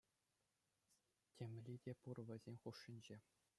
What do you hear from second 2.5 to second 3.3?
хушшинче.